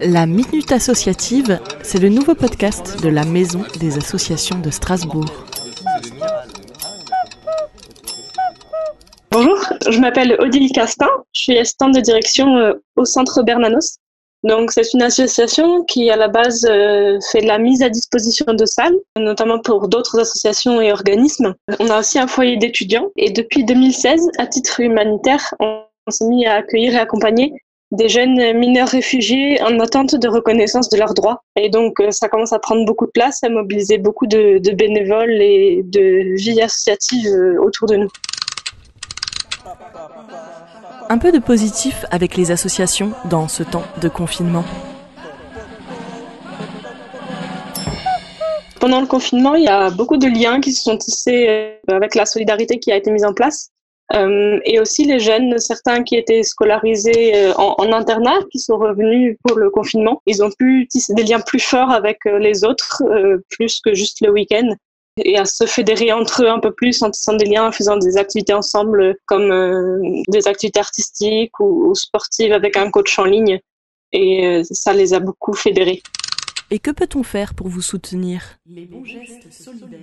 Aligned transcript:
La 0.00 0.26
Minute 0.26 0.72
Associative, 0.72 1.58
c'est 1.82 1.98
le 1.98 2.10
nouveau 2.10 2.34
podcast 2.34 3.02
de 3.02 3.08
la 3.08 3.24
Maison 3.24 3.64
des 3.80 3.96
Associations 3.96 4.58
de 4.58 4.70
Strasbourg. 4.70 5.24
Bonjour, 9.30 9.58
je 9.88 9.98
m'appelle 9.98 10.36
Odile 10.38 10.70
Castin, 10.72 11.08
je 11.32 11.42
suis 11.42 11.58
assistante 11.58 11.94
de 11.94 12.00
direction 12.00 12.58
euh, 12.58 12.74
au 12.96 13.06
Centre 13.06 13.42
Bernanos. 13.42 13.96
Donc, 14.44 14.70
c'est 14.70 14.92
une 14.92 15.02
association 15.02 15.82
qui, 15.84 16.10
à 16.10 16.16
la 16.16 16.28
base, 16.28 16.66
euh, 16.68 17.18
fait 17.32 17.40
de 17.40 17.46
la 17.46 17.58
mise 17.58 17.82
à 17.82 17.88
disposition 17.88 18.52
de 18.52 18.66
salles, 18.66 18.96
notamment 19.18 19.60
pour 19.60 19.88
d'autres 19.88 20.20
associations 20.20 20.80
et 20.80 20.92
organismes. 20.92 21.54
On 21.80 21.88
a 21.88 22.00
aussi 22.00 22.18
un 22.18 22.26
foyer 22.26 22.58
d'étudiants 22.58 23.08
et 23.16 23.30
depuis 23.30 23.64
2016, 23.64 24.28
à 24.38 24.46
titre 24.46 24.80
humanitaire, 24.80 25.54
on 25.58 25.84
s'est 26.10 26.26
mis 26.26 26.44
à 26.46 26.56
accueillir 26.56 26.94
et 26.94 26.98
accompagner 26.98 27.54
des 27.92 28.08
jeunes 28.08 28.58
mineurs 28.58 28.88
réfugiés 28.88 29.62
en 29.62 29.78
attente 29.78 30.16
de 30.16 30.28
reconnaissance 30.28 30.88
de 30.88 30.98
leurs 30.98 31.14
droits. 31.14 31.42
Et 31.54 31.68
donc, 31.68 32.00
euh, 32.00 32.10
ça 32.10 32.28
commence 32.28 32.52
à 32.52 32.58
prendre 32.58 32.84
beaucoup 32.84 33.06
de 33.06 33.12
place, 33.12 33.44
à 33.44 33.48
mobiliser 33.48 33.98
beaucoup 33.98 34.26
de, 34.26 34.58
de 34.58 34.70
bénévoles 34.72 35.40
et 35.40 35.82
de 35.84 36.34
vie 36.36 36.60
associative 36.60 37.28
euh, 37.28 37.62
autour 37.62 37.86
de 37.86 37.96
nous. 37.96 38.08
Un 41.08 41.18
peu 41.18 41.30
de 41.30 41.38
positif 41.38 42.04
avec 42.10 42.36
les 42.36 42.50
associations 42.50 43.12
dans 43.26 43.46
ce 43.46 43.62
temps 43.62 43.84
de 44.00 44.08
confinement. 44.08 44.64
Pendant 48.80 49.00
le 49.00 49.06
confinement, 49.06 49.54
il 49.54 49.64
y 49.64 49.68
a 49.68 49.90
beaucoup 49.90 50.16
de 50.16 50.26
liens 50.26 50.60
qui 50.60 50.72
se 50.72 50.82
sont 50.82 50.98
tissés 50.98 51.46
euh, 51.48 51.94
avec 51.94 52.16
la 52.16 52.26
solidarité 52.26 52.80
qui 52.80 52.90
a 52.90 52.96
été 52.96 53.12
mise 53.12 53.24
en 53.24 53.32
place. 53.32 53.70
Euh, 54.14 54.60
et 54.64 54.78
aussi 54.78 55.04
les 55.04 55.18
jeunes, 55.18 55.58
certains 55.58 56.04
qui 56.04 56.14
étaient 56.16 56.44
scolarisés 56.44 57.34
euh, 57.34 57.54
en, 57.54 57.74
en, 57.78 57.92
internat, 57.92 58.38
qui 58.52 58.60
sont 58.60 58.78
revenus 58.78 59.36
pour 59.42 59.58
le 59.58 59.68
confinement, 59.68 60.22
ils 60.26 60.44
ont 60.44 60.50
pu 60.50 60.86
tisser 60.88 61.12
des 61.14 61.24
liens 61.24 61.40
plus 61.40 61.58
forts 61.58 61.90
avec 61.90 62.18
euh, 62.26 62.38
les 62.38 62.64
autres, 62.64 63.02
euh, 63.10 63.44
plus 63.50 63.80
que 63.80 63.94
juste 63.94 64.20
le 64.20 64.30
week-end, 64.30 64.76
et 65.24 65.38
à 65.38 65.44
se 65.44 65.64
fédérer 65.64 66.12
entre 66.12 66.44
eux 66.44 66.48
un 66.48 66.60
peu 66.60 66.72
plus 66.72 67.02
en 67.02 67.10
tissant 67.10 67.34
des 67.34 67.46
liens, 67.46 67.66
en 67.66 67.72
faisant 67.72 67.96
des 67.96 68.16
activités 68.16 68.52
ensemble, 68.52 69.16
comme 69.26 69.50
euh, 69.50 69.98
des 70.28 70.46
activités 70.46 70.80
artistiques 70.80 71.58
ou, 71.58 71.88
ou, 71.88 71.94
sportives 71.94 72.52
avec 72.52 72.76
un 72.76 72.90
coach 72.90 73.18
en 73.18 73.24
ligne. 73.24 73.58
Et 74.12 74.46
euh, 74.46 74.62
ça 74.70 74.92
les 74.92 75.14
a 75.14 75.20
beaucoup 75.20 75.54
fédérés. 75.54 76.02
Et 76.70 76.78
que 76.78 76.90
peut-on 76.90 77.22
faire 77.22 77.54
pour 77.54 77.68
vous 77.68 77.82
soutenir? 77.82 78.58
Les 78.66 78.86
bons 78.86 79.04
gestes 79.04 79.52
solidaires. 79.52 80.00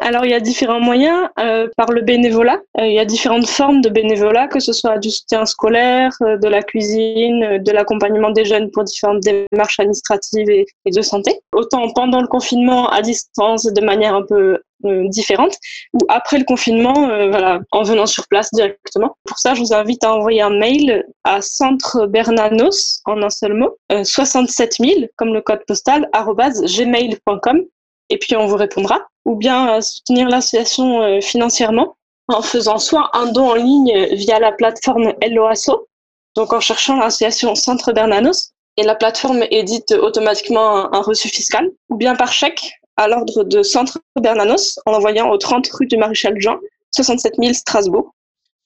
Alors, 0.00 0.24
il 0.24 0.30
y 0.30 0.34
a 0.34 0.40
différents 0.40 0.80
moyens 0.80 1.28
euh, 1.40 1.68
par 1.76 1.90
le 1.90 2.02
bénévolat. 2.02 2.60
Euh, 2.78 2.86
il 2.86 2.92
y 2.92 2.98
a 2.98 3.04
différentes 3.04 3.48
formes 3.48 3.80
de 3.80 3.88
bénévolat, 3.88 4.46
que 4.46 4.60
ce 4.60 4.72
soit 4.72 4.98
du 4.98 5.10
soutien 5.10 5.46
scolaire, 5.46 6.12
euh, 6.22 6.36
de 6.36 6.48
la 6.48 6.62
cuisine, 6.62 7.42
euh, 7.42 7.58
de 7.58 7.72
l'accompagnement 7.72 8.30
des 8.30 8.44
jeunes 8.44 8.70
pour 8.70 8.84
différentes 8.84 9.22
démarches 9.22 9.80
administratives 9.80 10.48
et, 10.48 10.66
et, 10.84 10.90
de 10.90 11.02
santé. 11.02 11.40
Autant 11.52 11.90
pendant 11.92 12.20
le 12.20 12.28
confinement, 12.28 12.88
à 12.88 13.02
distance, 13.02 13.64
de 13.64 13.84
manière 13.84 14.14
un 14.14 14.22
peu 14.22 14.60
euh, 14.84 15.08
différente, 15.08 15.56
ou 15.94 15.98
après 16.08 16.38
le 16.38 16.44
confinement, 16.44 17.08
euh, 17.08 17.30
voilà, 17.30 17.60
en 17.72 17.82
venant 17.82 18.06
sur 18.06 18.28
place 18.28 18.50
directement. 18.52 19.16
Pour 19.24 19.38
ça, 19.38 19.54
je 19.54 19.60
vous 19.60 19.72
invite 19.72 20.04
à 20.04 20.12
envoyer 20.12 20.42
un 20.42 20.50
mail 20.50 21.06
à 21.24 21.40
centre 21.40 22.06
Bernanos, 22.06 23.00
en 23.06 23.22
un 23.22 23.30
seul 23.30 23.54
mot, 23.54 23.76
67 23.90 24.74
000, 24.78 24.92
comme 25.16 25.32
le 25.32 25.40
code 25.40 25.64
postal, 25.66 26.08
gmail.com 26.12 27.62
et 28.08 28.18
puis 28.18 28.36
on 28.36 28.46
vous 28.46 28.56
répondra, 28.56 29.08
ou 29.26 29.34
bien 29.34 29.80
soutenir 29.82 30.28
l'association 30.28 31.02
euh, 31.02 31.20
financièrement 31.20 31.96
en 32.28 32.42
faisant 32.42 32.78
soit 32.78 33.10
un 33.12 33.26
don 33.26 33.50
en 33.50 33.54
ligne 33.54 34.08
via 34.12 34.38
la 34.38 34.52
plateforme 34.52 35.12
LOASO, 35.28 35.86
donc 36.34 36.52
en 36.52 36.60
cherchant 36.60 36.96
l'association 36.96 37.54
Centre 37.54 37.92
Bernanos, 37.92 38.52
et 38.76 38.82
la 38.82 38.94
plateforme 38.94 39.44
édite 39.50 39.92
automatiquement 39.92 40.92
un, 40.92 41.00
reçu 41.00 41.28
fiscal, 41.28 41.70
ou 41.88 41.96
bien 41.96 42.14
par 42.14 42.32
chèque 42.32 42.72
à 42.96 43.08
l'ordre 43.08 43.44
de 43.44 43.62
Centre 43.62 43.98
Bernanos 44.20 44.78
en 44.86 44.92
envoyant 44.94 45.30
au 45.30 45.38
30 45.38 45.66
rue 45.68 45.86
du 45.86 45.96
Maréchal 45.96 46.34
Jean, 46.38 46.58
67 46.94 47.34
000 47.38 47.52
Strasbourg, 47.54 48.14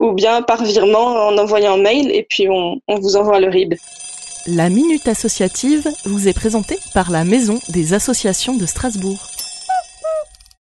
ou 0.00 0.12
bien 0.12 0.42
par 0.42 0.62
virement 0.62 1.28
en 1.28 1.38
envoyant 1.38 1.74
un 1.74 1.82
mail 1.82 2.10
et 2.10 2.26
puis 2.28 2.48
on, 2.48 2.80
on 2.88 2.98
vous 2.98 3.16
envoie 3.16 3.40
le 3.40 3.48
RIB. 3.48 3.74
La 4.46 4.68
Minute 4.68 5.08
Associative 5.08 5.88
vous 6.04 6.28
est 6.28 6.34
présentée 6.34 6.78
par 6.92 7.10
la 7.10 7.24
Maison 7.24 7.60
des 7.70 7.94
Associations 7.94 8.56
de 8.56 8.66
Strasbourg. 8.66 9.33